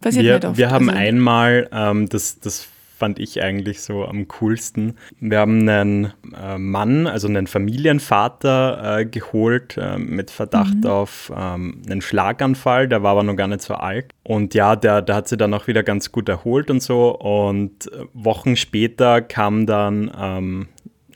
[0.01, 0.57] passiert wir, nicht oft.
[0.57, 2.67] Wir haben also, einmal, ähm, das, das
[2.99, 4.95] fand ich eigentlich so am coolsten.
[5.19, 10.89] Wir haben einen äh, Mann, also einen Familienvater äh, geholt äh, mit Verdacht mhm.
[10.89, 12.89] auf ähm, einen Schlaganfall.
[12.89, 14.13] Der war aber noch gar nicht so alt.
[14.23, 17.17] Und ja, der, der hat sich dann auch wieder ganz gut erholt und so.
[17.17, 20.67] Und äh, Wochen später kam dann ähm,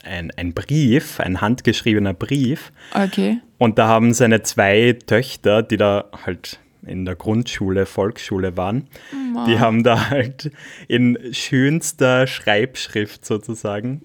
[0.02, 2.72] ein, ein Brief, ein handgeschriebener Brief.
[2.94, 3.40] Okay.
[3.58, 8.88] Und da haben seine zwei Töchter, die da halt in der Grundschule, Volksschule waren,
[9.36, 9.44] oh.
[9.46, 10.50] die haben da halt
[10.88, 14.02] in schönster Schreibschrift sozusagen,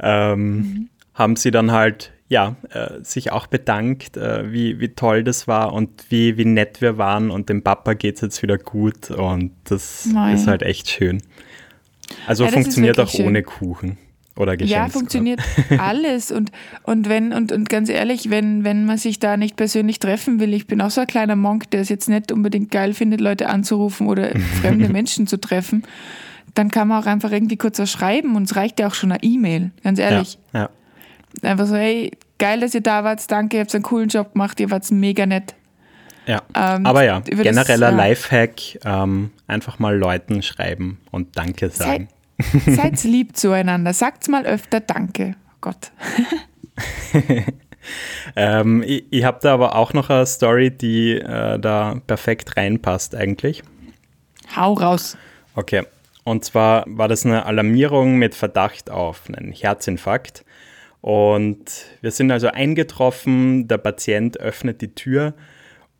[0.00, 0.88] ähm, mhm.
[1.14, 5.72] haben sie dann halt ja, äh, sich auch bedankt, äh, wie, wie toll das war
[5.72, 9.50] und wie, wie nett wir waren und dem Papa geht es jetzt wieder gut und
[9.64, 10.36] das Nein.
[10.36, 11.20] ist halt echt schön.
[12.28, 13.26] Also ja, funktioniert auch schön.
[13.26, 13.98] ohne Kuchen
[14.40, 15.40] Oder Ja, funktioniert
[15.78, 16.32] alles.
[16.32, 16.50] Und,
[16.82, 20.54] und wenn, und, und ganz ehrlich, wenn, wenn man sich da nicht persönlich treffen will,
[20.54, 23.48] ich bin auch so ein kleiner Monk, der es jetzt nicht unbedingt geil findet, Leute
[23.48, 25.84] anzurufen oder fremde Menschen zu treffen,
[26.54, 29.12] dann kann man auch einfach irgendwie kurz was schreiben und es reicht ja auch schon
[29.12, 30.38] eine E-Mail, ganz ehrlich.
[30.52, 30.70] Ja,
[31.42, 31.48] ja.
[31.48, 34.58] Einfach so, hey, geil, dass ihr da wart, danke, ihr habt einen coolen Job gemacht,
[34.58, 35.54] ihr wart mega nett.
[36.26, 37.90] Ja, ähm, aber ja, genereller das, ja.
[37.90, 42.08] Lifehack, ähm, einfach mal Leuten schreiben und Danke sagen.
[42.08, 42.19] Seid,
[42.66, 45.36] seid lieb zueinander, sagt mal öfter Danke.
[45.48, 45.92] Oh Gott.
[48.36, 53.14] ähm, ich ich habe da aber auch noch eine Story, die äh, da perfekt reinpasst
[53.14, 53.62] eigentlich.
[54.56, 55.16] Hau raus.
[55.54, 55.84] Okay,
[56.24, 60.44] und zwar war das eine Alarmierung mit Verdacht auf einen Herzinfarkt.
[61.00, 65.34] Und wir sind also eingetroffen, der Patient öffnet die Tür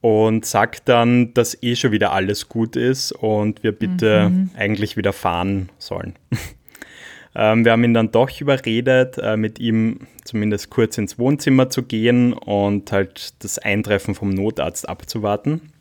[0.00, 4.50] und sagt dann, dass eh schon wieder alles gut ist und wir bitte mhm.
[4.56, 6.14] eigentlich wieder fahren sollen.
[7.34, 11.82] ähm, wir haben ihn dann doch überredet, äh, mit ihm zumindest kurz ins Wohnzimmer zu
[11.82, 15.72] gehen und halt das Eintreffen vom Notarzt abzuwarten.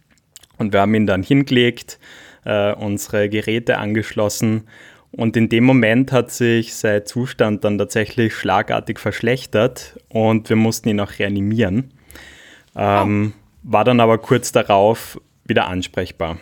[0.57, 1.99] Und wir haben ihn dann hingelegt,
[2.43, 4.65] äh, unsere Geräte angeschlossen
[5.11, 10.89] und in dem Moment hat sich sein Zustand dann tatsächlich schlagartig verschlechtert und wir mussten
[10.89, 11.91] ihn auch reanimieren.
[12.75, 13.48] Ähm, oh.
[13.63, 16.37] War dann aber kurz darauf wieder ansprechbar.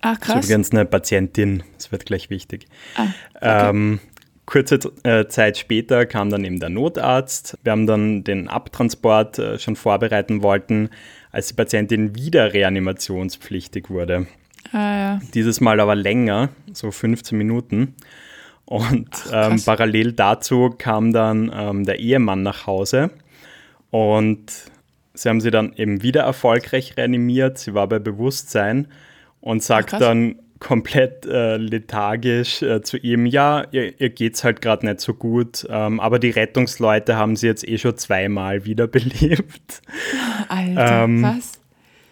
[0.00, 0.34] Ach, krass.
[0.34, 2.66] Das ist übrigens eine Patientin, das wird gleich wichtig.
[2.96, 3.06] Ah,
[3.36, 3.70] okay.
[3.70, 4.00] ähm,
[4.46, 7.58] kurze äh, Zeit später kam dann eben der Notarzt.
[7.62, 10.90] Wir haben dann den Abtransport äh, schon vorbereiten wollten,
[11.30, 14.26] als die Patientin wieder reanimationspflichtig wurde.
[14.72, 15.20] Ah, ja.
[15.32, 17.94] Dieses Mal aber länger, so 15 Minuten.
[18.66, 23.10] Und Ach, ähm, parallel dazu kam dann ähm, der Ehemann nach Hause
[23.90, 24.52] und
[25.14, 27.58] sie haben sie dann eben wieder erfolgreich reanimiert.
[27.58, 28.88] Sie war bei Bewusstsein
[29.40, 34.62] und sagt Ach, dann komplett äh, lethargisch äh, zu ihm, ja, ihr, ihr es halt
[34.62, 39.82] gerade nicht so gut, ähm, aber die Rettungsleute haben sie jetzt eh schon zweimal wiederbelebt.
[40.48, 41.60] Alter, ähm, was?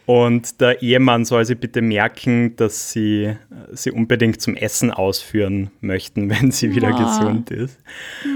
[0.04, 3.36] Und der Ehemann soll sie bitte merken, dass sie
[3.70, 6.98] sie unbedingt zum Essen ausführen möchten, wenn sie wieder Ma.
[6.98, 7.78] gesund ist.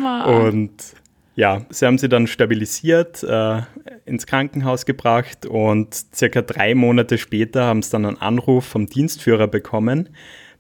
[0.01, 0.25] Ma.
[0.25, 0.73] Und
[1.37, 3.61] ja, sie haben sie dann stabilisiert, äh,
[4.07, 9.47] ins Krankenhaus gebracht und circa drei Monate später haben sie dann einen Anruf vom Dienstführer
[9.47, 10.09] bekommen,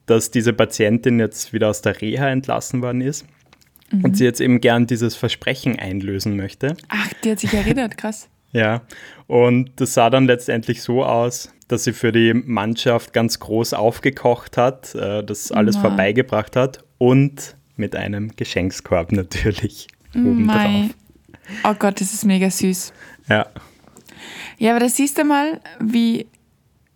[0.05, 3.25] dass diese Patientin jetzt wieder aus der Reha entlassen worden ist
[3.91, 4.05] mhm.
[4.05, 6.77] und sie jetzt eben gern dieses Versprechen einlösen möchte.
[6.89, 8.29] Ach, die hat sich erinnert, krass.
[8.53, 8.83] Ja,
[9.27, 14.59] und das sah dann letztendlich so aus, dass sie für die Mannschaft ganz groß aufgekocht
[14.59, 15.83] hat, äh, das alles wow.
[15.83, 19.89] vorbeigebracht hat und mit einem Geschenkskorb natürlich
[20.25, 20.91] obendrauf.
[21.65, 22.93] Oh Gott, das ist mega süß.
[23.29, 23.47] Ja.
[24.59, 26.27] Ja, aber da siehst du mal, wie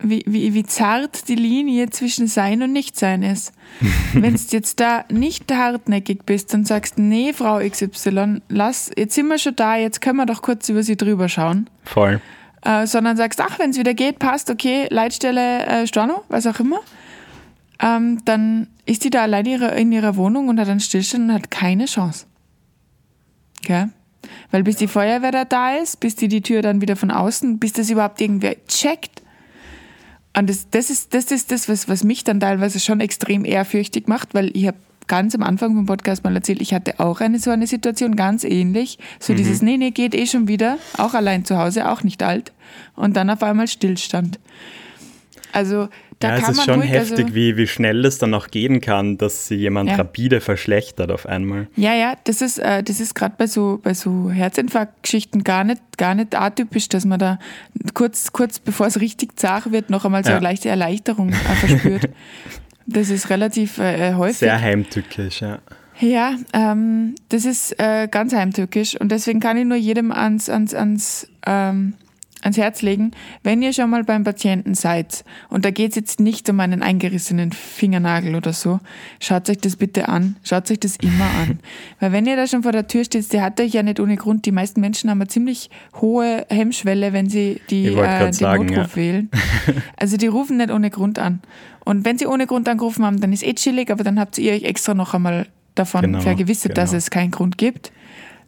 [0.03, 3.53] wie, wie, wie zart die Linie zwischen Sein und Nichtsein ist.
[4.13, 9.29] Wenn du jetzt da nicht hartnäckig bist und sagst, nee, Frau XY, lass, jetzt sind
[9.29, 11.69] wir schon da, jetzt können wir doch kurz über sie drüber schauen.
[11.85, 12.21] Voll.
[12.63, 16.61] Äh, sondern sagst, ach, wenn es wieder geht, passt, okay, Leitstelle äh, Storno, was auch
[16.61, 16.81] immer.
[17.83, 21.35] Ähm, dann ist die da allein ihre, in ihrer Wohnung und hat einen Stillstand und
[21.35, 22.27] hat keine Chance.
[23.65, 23.89] Okay?
[24.51, 27.59] Weil bis die Feuerwehr da, da ist, bis die die Tür dann wieder von außen,
[27.59, 29.23] bis das überhaupt irgendwer checkt,
[30.37, 34.07] und das, das, ist, das ist das, was, was mich dann teilweise schon extrem ehrfürchtig
[34.07, 34.77] macht, weil ich habe
[35.09, 38.45] ganz am Anfang vom Podcast mal erzählt, ich hatte auch eine so eine Situation ganz
[38.45, 38.99] ähnlich.
[39.19, 39.39] So mhm.
[39.39, 42.53] dieses, nee, nee, geht eh schon wieder, auch allein zu Hause, auch nicht alt.
[42.95, 44.39] Und dann auf einmal Stillstand.
[45.53, 45.89] Also
[46.21, 49.17] da ja, es ist schon heftig, also, wie, wie schnell es dann auch gehen kann,
[49.17, 49.97] dass sich jemand ja.
[49.97, 51.67] rapide verschlechtert auf einmal.
[51.77, 55.81] Ja, ja, das ist, äh, das ist gerade bei so, bei so Herzinfarktgeschichten gar nicht,
[55.97, 57.39] gar nicht atypisch, dass man da
[57.95, 60.37] kurz, kurz bevor es richtig zart wird, noch einmal so ja.
[60.37, 62.11] eine leichte Erleichterung äh, verspürt.
[62.87, 64.41] das ist relativ äh, häufig.
[64.41, 65.61] Sehr heimtückisch, ja.
[66.01, 70.75] Ja, ähm, das ist äh, ganz heimtückisch und deswegen kann ich nur jedem ans, ans,
[70.75, 71.95] ans ähm,
[72.43, 76.21] ans Herz legen, wenn ihr schon mal beim Patienten seid, und da geht es jetzt
[76.21, 78.81] nicht um einen eingerissenen Fingernagel oder so,
[79.21, 81.61] schaut euch das bitte an, schaut euch das immer an.
[82.01, 84.17] Weil wenn ihr da schon vor der Tür steht, der hat euch ja nicht ohne
[84.17, 88.67] Grund, die meisten Menschen haben eine ziemlich hohe Hemmschwelle, wenn sie die, äh, den sagen,
[88.67, 89.03] Notruf ja.
[89.03, 89.31] wählen.
[89.97, 91.41] Also die rufen nicht ohne Grund an.
[91.85, 94.53] Und wenn sie ohne Grund angerufen haben, dann ist eh chillig, aber dann habt ihr
[94.53, 96.83] euch extra noch einmal davon genau, vergewissert, genau.
[96.83, 97.93] dass es keinen Grund gibt.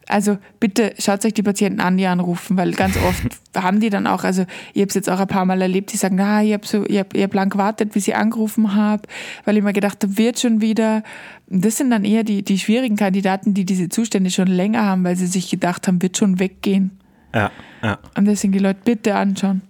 [0.07, 3.23] Also bitte schaut euch die Patienten an, die anrufen, weil ganz oft
[3.55, 5.97] haben die dann auch, also ich habe es jetzt auch ein paar Mal erlebt, die
[5.97, 9.03] sagen, ah, ich habe so, ich hab, ich hab lang gewartet, bis ich angerufen habe,
[9.45, 11.03] weil ich mir gedacht habe, wird schon wieder.
[11.47, 15.15] Das sind dann eher die, die schwierigen Kandidaten, die diese Zustände schon länger haben, weil
[15.15, 16.99] sie sich gedacht haben, wird schon weggehen.
[17.33, 17.99] Ja, ja.
[18.17, 19.61] Und deswegen die Leute bitte anschauen.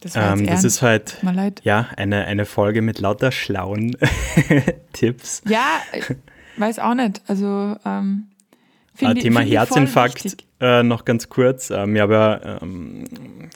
[0.00, 1.18] Das, ähm, das ist halt
[1.62, 3.96] ja eine, eine Folge mit lauter schlauen
[4.94, 5.42] Tipps.
[5.46, 5.80] Ja,
[6.56, 7.20] weiß auch nicht.
[7.26, 8.29] Also ähm,
[8.94, 11.70] Find äh, Thema Herzinfarkt äh, noch ganz kurz.
[11.70, 13.04] Ähm, ich habe ja ähm,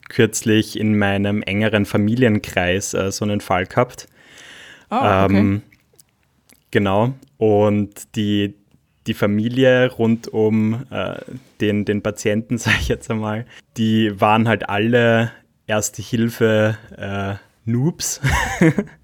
[0.09, 4.07] kürzlich in meinem engeren Familienkreis äh, so einen Fall gehabt.
[4.91, 5.37] Oh, okay.
[5.37, 5.63] Ähm,
[6.71, 7.15] genau.
[7.37, 8.55] Und die,
[9.07, 11.17] die Familie rund um äh,
[11.61, 15.33] den, den Patienten, sage ich jetzt einmal, die waren halt alle
[15.67, 18.21] Erste Hilfe äh, Noobs.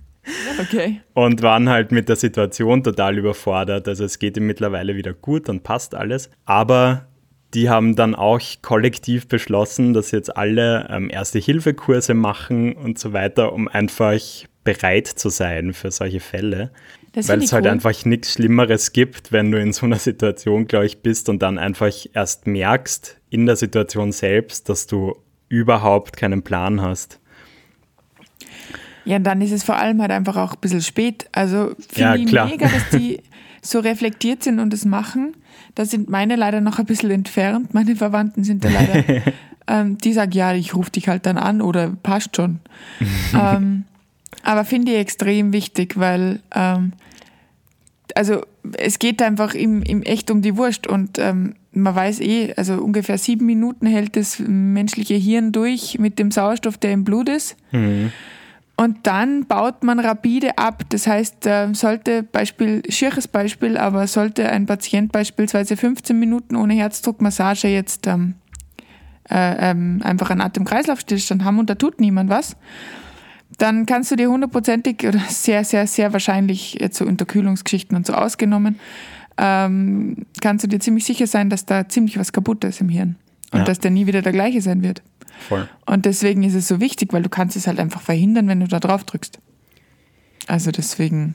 [0.61, 1.01] okay.
[1.15, 3.89] Und waren halt mit der Situation total überfordert.
[3.89, 6.31] Also es geht ihm mittlerweile wieder gut und passt alles.
[6.45, 7.07] Aber
[7.55, 13.53] die haben dann auch kollektiv beschlossen, dass jetzt alle ähm, Erste-Hilfe-Kurse machen und so weiter,
[13.53, 14.21] um einfach
[14.63, 16.71] bereit zu sein für solche Fälle.
[17.13, 17.73] Das Weil es halt cool.
[17.73, 21.59] einfach nichts Schlimmeres gibt, wenn du in so einer Situation, glaube ich, bist und dann
[21.59, 25.17] einfach erst merkst in der Situation selbst, dass du
[25.49, 27.21] überhaupt keinen Plan hast.
[29.11, 31.29] Ja, dann ist es vor allem halt einfach auch ein bisschen spät.
[31.33, 33.19] Also finde ja, ich mega, dass die
[33.61, 35.35] so reflektiert sind und es machen.
[35.75, 37.75] Da sind meine leider noch ein bisschen entfernt.
[37.75, 39.23] Meine Verwandten sind da leider,
[39.67, 42.61] ähm, die sagen, ja, ich rufe dich halt dann an oder passt schon.
[43.35, 43.83] ähm,
[44.45, 46.93] aber finde ich extrem wichtig, weil ähm,
[48.15, 48.43] also
[48.79, 52.75] es geht einfach im, im echt um die Wurst und ähm, man weiß eh, also
[52.75, 57.57] ungefähr sieben Minuten hält das menschliche Hirn durch mit dem Sauerstoff, der im Blut ist.
[57.73, 58.13] Mhm.
[58.81, 60.85] Und dann baut man rapide ab.
[60.89, 66.73] Das heißt, äh, sollte Beispiel, schieres Beispiel, aber sollte ein Patient beispielsweise 15 Minuten ohne
[66.73, 68.37] Herzdruckmassage jetzt ähm,
[69.29, 72.57] äh, ähm, einfach einen Atemkreislaufstillstand haben und da tut niemand was,
[73.59, 78.15] dann kannst du dir hundertprozentig oder sehr, sehr, sehr wahrscheinlich jetzt so Unterkühlungsgeschichten und so
[78.15, 78.81] ausgenommen,
[79.37, 83.17] ähm, kannst du dir ziemlich sicher sein, dass da ziemlich was kaputt ist im Hirn
[83.53, 83.65] und ja.
[83.67, 85.03] dass der nie wieder der gleiche sein wird.
[85.49, 85.69] Voll.
[85.87, 88.69] Und deswegen ist es so wichtig, weil du kannst es halt einfach verhindern, wenn du
[88.69, 89.41] da drauf drückst.
[90.47, 91.35] Also deswegen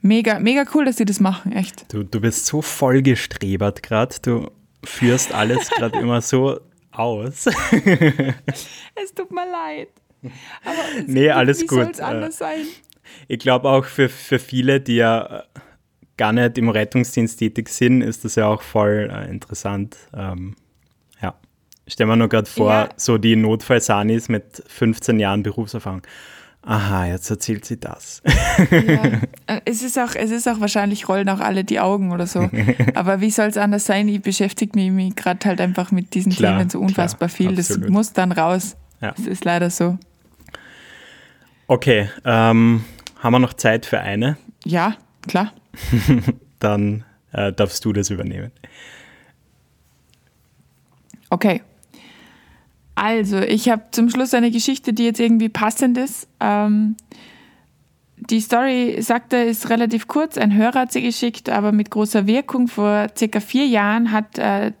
[0.00, 1.92] mega, mega cool, dass sie das machen, echt.
[1.92, 4.14] Du, du bist so vollgestrebert gerade.
[4.22, 4.50] Du
[4.84, 6.60] führst alles gerade immer so
[6.92, 7.46] aus.
[8.94, 9.88] es tut mir leid.
[10.64, 12.00] Aber nee, alles wie gut.
[12.00, 12.66] Anders sein?
[13.28, 15.44] Ich glaube auch für, für viele, die ja
[16.16, 19.96] gar nicht im Rettungsdienst tätig sind, ist das ja auch voll äh, interessant.
[20.14, 20.56] Ähm,
[21.86, 22.88] Stell mir nur gerade vor, ja.
[22.96, 26.02] so die Notfallsanis mit 15 Jahren Berufserfahrung.
[26.66, 28.22] Aha, jetzt erzählt sie das.
[28.70, 29.02] Ja.
[29.46, 32.48] Äh, es, ist auch, es ist auch wahrscheinlich, rollen auch alle die Augen oder so.
[32.94, 34.08] Aber wie soll es anders sein?
[34.08, 37.58] Ich beschäftige mich, gerade halt einfach mit diesen klar, Themen so unfassbar klar, viel.
[37.58, 37.82] Absolut.
[37.82, 38.74] Das muss dann raus.
[39.02, 39.10] Ja.
[39.10, 39.98] Das ist leider so.
[41.66, 42.84] Okay, ähm,
[43.18, 44.38] haben wir noch Zeit für eine?
[44.64, 44.96] Ja,
[45.28, 45.52] klar.
[46.58, 48.50] dann äh, darfst du das übernehmen.
[51.28, 51.60] Okay,
[52.94, 56.28] also, ich habe zum Schluss eine Geschichte, die jetzt irgendwie passend ist.
[56.40, 56.96] Ähm,
[58.16, 60.38] die Story, sagt er, ist relativ kurz.
[60.38, 62.68] Ein Hörer hat sie geschickt, aber mit großer Wirkung.
[62.68, 64.72] Vor circa vier Jahren hat äh,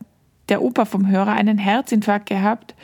[0.48, 2.74] der Opa vom Hörer einen Herzinfarkt gehabt.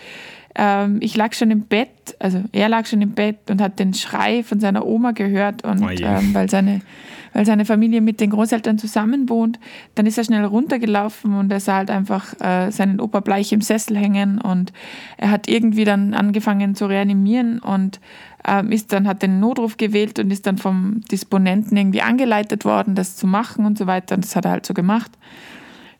[0.54, 3.94] Ähm, ich lag schon im Bett, also er lag schon im Bett und hat den
[3.94, 6.80] Schrei von seiner Oma gehört und oh ähm, weil seine
[7.32, 9.58] weil seine Familie mit den Großeltern zusammen wohnt.
[9.94, 13.60] Dann ist er schnell runtergelaufen und er sah halt einfach äh, seinen Opa bleich im
[13.60, 14.72] Sessel hängen und
[15.16, 18.00] er hat irgendwie dann angefangen zu reanimieren und
[18.46, 22.94] ähm, ist dann, hat den Notruf gewählt und ist dann vom Disponenten irgendwie angeleitet worden,
[22.94, 24.14] das zu machen und so weiter.
[24.14, 25.10] Und das hat er halt so gemacht.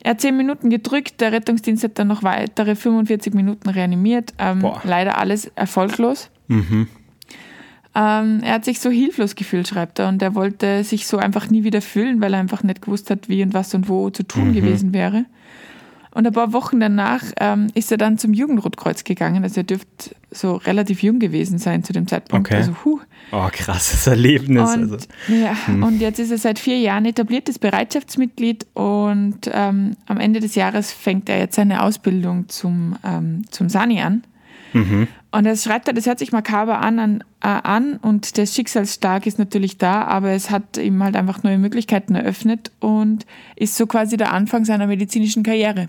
[0.03, 4.33] Er hat zehn Minuten gedrückt, der Rettungsdienst hat dann noch weitere 45 Minuten reanimiert.
[4.39, 6.31] Ähm, leider alles erfolglos.
[6.49, 6.89] Mhm.
[7.95, 11.51] Ähm, er hat sich so hilflos gefühlt, schreibt er, und er wollte sich so einfach
[11.51, 14.23] nie wieder fühlen, weil er einfach nicht gewusst hat, wie und was und wo zu
[14.23, 14.55] tun mhm.
[14.55, 15.25] gewesen wäre.
[16.13, 19.45] Und ein paar Wochen danach ähm, ist er dann zum Jugendrotkreuz gegangen.
[19.45, 22.49] Also er dürfte so relativ jung gewesen sein zu dem Zeitpunkt.
[22.49, 22.57] Okay.
[22.57, 23.01] Also, huh.
[23.31, 24.75] Oh, krasses Erlebnis.
[24.75, 25.07] Und, also.
[25.29, 25.85] ja, hm.
[25.85, 30.93] und jetzt ist er seit vier Jahren etabliertes Bereitschaftsmitglied und ähm, am Ende des Jahres
[30.93, 34.25] fängt er jetzt seine Ausbildung zum, ähm, zum Sani an.
[34.73, 35.07] Mhm.
[35.33, 39.27] Und er schreibt er, das hört sich makaber an, an, äh, an und der Schicksalsstark
[39.27, 43.87] ist natürlich da, aber es hat ihm halt einfach neue Möglichkeiten eröffnet und ist so
[43.87, 45.89] quasi der Anfang seiner medizinischen Karriere.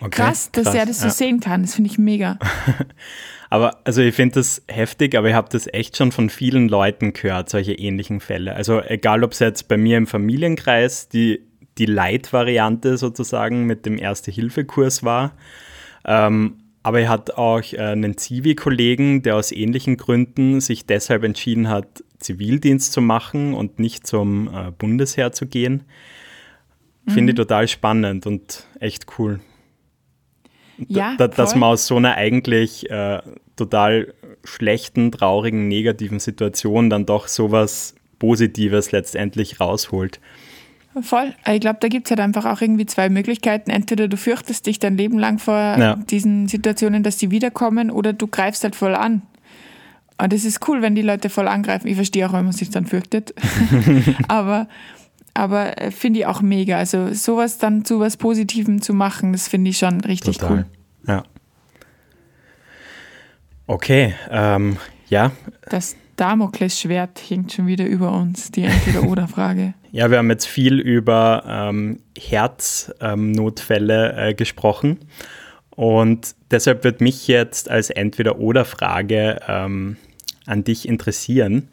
[0.00, 1.12] Okay, krass, dass krass, er das so ja.
[1.12, 2.38] sehen kann, das finde ich mega.
[3.50, 7.14] aber also ich finde das heftig, aber ich habe das echt schon von vielen Leuten
[7.14, 8.54] gehört, solche ähnlichen Fälle.
[8.54, 11.40] Also egal, ob es jetzt bei mir im Familienkreis die,
[11.78, 15.32] die Light-Variante sozusagen mit dem Erste-Hilfe-Kurs war,
[16.04, 21.68] ähm, aber er hat auch äh, einen Zivi-Kollegen, der aus ähnlichen Gründen sich deshalb entschieden
[21.68, 25.84] hat, Zivildienst zu machen und nicht zum äh, Bundesheer zu gehen.
[27.06, 27.28] Finde mhm.
[27.30, 29.40] ich total spannend und echt cool.
[30.88, 33.22] Ja, da, dass man aus so einer eigentlich äh,
[33.56, 34.12] total
[34.44, 40.20] schlechten, traurigen, negativen Situation dann doch sowas Positives letztendlich rausholt.
[41.02, 41.34] Voll.
[41.52, 43.70] Ich glaube, da gibt es halt einfach auch irgendwie zwei Möglichkeiten.
[43.70, 45.96] Entweder du fürchtest dich dein Leben lang vor ja.
[45.96, 49.22] diesen Situationen, dass sie wiederkommen, oder du greifst halt voll an.
[50.22, 51.88] Und das ist cool, wenn die Leute voll angreifen.
[51.88, 53.34] Ich verstehe auch, wenn man sich dann fürchtet.
[54.28, 54.68] aber
[55.34, 56.78] aber äh, finde ich auch mega.
[56.78, 60.58] Also sowas dann zu was Positivem zu machen, das finde ich schon richtig Total.
[60.58, 60.66] cool.
[61.08, 61.24] Ja.
[63.66, 64.76] Okay, ähm,
[65.08, 65.32] ja.
[65.68, 69.74] Das Damoklesschwert hängt schon wieder über uns, die Entweder-Oder-Frage.
[69.92, 74.98] ja, wir haben jetzt viel über ähm, Herznotfälle ähm, äh, gesprochen.
[75.70, 79.96] Und deshalb wird mich jetzt als Entweder-Oder-Frage ähm,
[80.46, 81.68] an dich interessieren.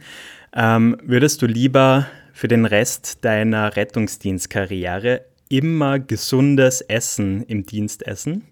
[0.54, 8.44] Ähm, würdest du lieber für den Rest deiner Rettungsdienstkarriere immer gesundes Essen im Dienst essen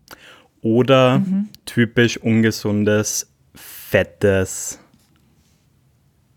[0.62, 1.50] oder mhm.
[1.66, 4.80] typisch ungesundes, fettes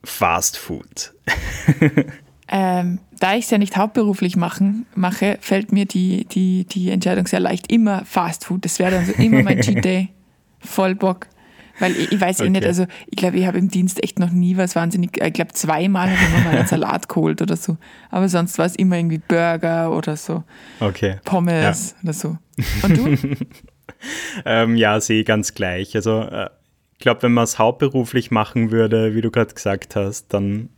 [0.04, 1.12] Fast Food?
[2.48, 7.26] ähm, da ich es ja nicht hauptberuflich machen, mache, fällt mir die, die, die Entscheidung
[7.26, 7.70] sehr leicht.
[7.70, 8.64] Immer Fast Food.
[8.64, 10.08] Das wäre dann so immer mein Cheat Day.
[10.60, 11.26] Voll Bock.
[11.78, 12.46] Weil ich, ich weiß okay.
[12.46, 15.32] eh nicht, also ich glaube, ich habe im Dienst echt noch nie was wahnsinnig, ich
[15.32, 17.76] glaube zweimal habe ich mal einen Salat geholt oder so.
[18.10, 20.44] Aber sonst war es immer irgendwie Burger oder so.
[20.80, 21.16] Okay.
[21.24, 22.02] Pommes ja.
[22.02, 22.38] oder so.
[22.82, 23.16] Und du?
[24.44, 25.96] ähm, ja, sehe ich ganz gleich.
[25.96, 26.50] Also äh,
[27.02, 30.68] glaube, wenn man es hauptberuflich machen würde, wie du gerade gesagt hast, dann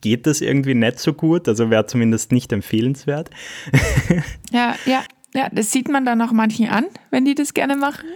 [0.00, 1.48] geht das irgendwie nicht so gut.
[1.48, 3.30] Also wäre zumindest nicht empfehlenswert.
[4.52, 5.02] ja, ja.
[5.34, 8.06] Ja, das sieht man dann auch manchen an, wenn die das gerne machen.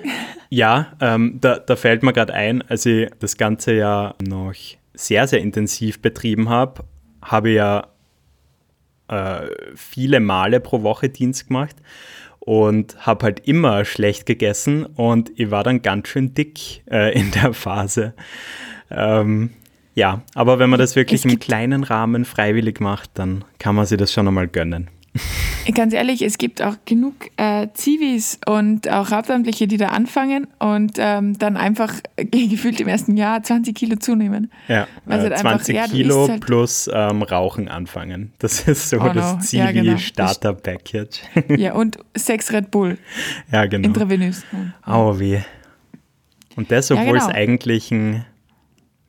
[0.50, 4.52] Ja, ähm, da, da fällt mir gerade ein, als ich das Ganze ja noch
[4.92, 6.84] sehr, sehr intensiv betrieben habe,
[7.22, 7.86] habe ich ja
[9.08, 11.76] äh, viele Male pro Woche Dienst gemacht
[12.46, 17.32] und habe halt immer schlecht gegessen und ich war dann ganz schön dick äh, in
[17.32, 18.14] der Phase.
[18.88, 19.50] Ähm,
[19.96, 23.98] ja, aber wenn man das wirklich im kleinen Rahmen freiwillig macht, dann kann man sich
[23.98, 24.88] das schon einmal gönnen.
[25.74, 30.94] Ganz ehrlich, es gibt auch genug äh, Zivis und auch Hauptamtliche, die da anfangen und
[30.98, 31.94] ähm, dann einfach
[32.30, 34.50] gefühlt im ersten Jahr 20 Kilo zunehmen.
[34.68, 38.32] Ja, also äh, 20 einfach, Kilo halt plus ähm, Rauchen anfangen.
[38.38, 39.40] Das ist so oh das no.
[39.40, 41.20] Zivi-Starter-Package.
[41.56, 42.98] Ja, und sechs Red Bull.
[43.50, 43.88] Ja, genau.
[43.88, 44.44] Intravenös.
[44.86, 45.40] Oh, wie.
[46.56, 47.28] Und das, obwohl ja, genau.
[47.28, 48.24] es eigentlich ein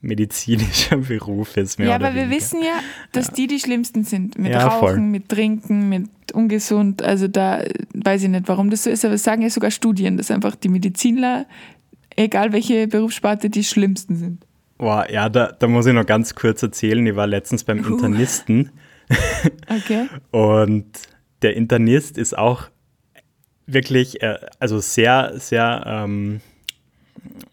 [0.08, 1.78] medizinischer Beruf ist.
[1.78, 2.30] Mehr ja, aber weniger.
[2.30, 2.80] wir wissen ja,
[3.12, 3.34] dass ja.
[3.34, 4.40] die die schlimmsten sind.
[4.40, 5.00] Mit ja, Rauchen, voll.
[5.00, 7.04] mit Trinken, mit ungesund.
[7.04, 10.18] Also da weiß ich nicht, warum das so ist, aber es sagen ja sogar Studien,
[10.18, 11.46] dass einfach die Medizinler,
[12.16, 14.46] egal welche Berufssparte, die schlimmsten sind.
[14.78, 17.06] Boah, ja, da, da muss ich noch ganz kurz erzählen.
[17.06, 17.88] Ich war letztens beim uh.
[17.88, 18.72] Internisten.
[19.70, 20.08] okay.
[20.32, 20.86] Und
[21.42, 22.70] der Internist ist auch
[23.66, 26.42] wirklich, äh, also sehr, sehr ähm,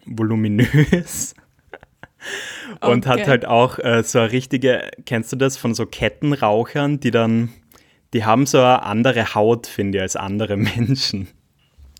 [0.04, 1.34] voluminös
[2.80, 3.20] und okay.
[3.20, 7.50] hat halt auch äh, so eine richtige, kennst du das von so Kettenrauchern, die dann,
[8.12, 11.28] die haben so eine andere Haut, finde ich, als andere Menschen.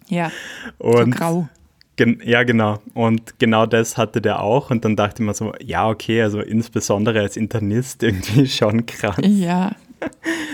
[0.08, 0.30] Ja,
[0.78, 1.48] und so grau.
[1.96, 2.80] Gen ja, genau.
[2.94, 4.70] Und genau das hatte der auch.
[4.70, 9.16] Und dann dachte ich mir so, ja, okay, also insbesondere als Internist irgendwie schon krass.
[9.22, 9.76] Ja,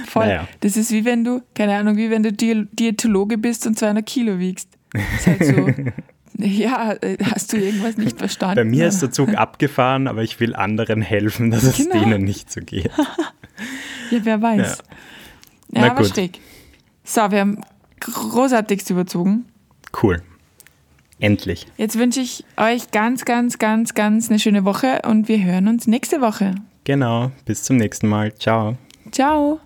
[0.06, 0.26] voll.
[0.26, 0.48] Naja.
[0.60, 4.38] Das ist wie wenn du, keine Ahnung, wie wenn du Diätologe bist und 200 Kilo
[4.38, 4.68] wiegst.
[4.92, 5.92] Das ist halt so
[6.38, 8.56] Ja, äh, hast du irgendwas nicht verstanden?
[8.56, 11.72] Bei mir ist der Zug abgefahren, aber ich will anderen helfen, dass genau.
[11.72, 12.90] es denen nicht so geht.
[14.10, 14.82] ja, wer weiß.
[15.72, 16.38] Ja, ja aber schräg.
[17.04, 17.60] So, wir haben
[18.00, 19.46] großartigst überzogen.
[20.02, 20.22] Cool.
[21.18, 21.66] Endlich.
[21.76, 25.86] Jetzt wünsche ich euch ganz, ganz, ganz, ganz eine schöne Woche und wir hören uns
[25.86, 26.54] nächste Woche.
[26.84, 27.30] Genau.
[27.44, 28.34] Bis zum nächsten Mal.
[28.34, 28.78] Ciao.
[29.12, 29.60] Ciao.